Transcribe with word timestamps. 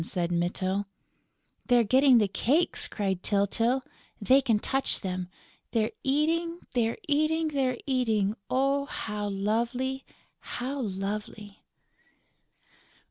said 0.03 0.31
Mytyl. 0.31 0.87
"They're 1.67 1.83
getting 1.83 2.17
the 2.17 2.27
cakes!" 2.27 2.87
cried 2.87 3.21
Tyltyl. 3.21 3.83
"They 4.19 4.41
can 4.41 4.57
touch 4.57 5.01
them!... 5.01 5.27
They're 5.73 5.91
eating, 6.03 6.61
they're 6.73 6.97
eating, 7.07 7.49
they're 7.49 7.77
eating!... 7.85 8.33
Oh, 8.49 8.85
how 8.85 9.29
lovely, 9.29 10.03
how 10.39 10.79
lovely!..." 10.81 11.61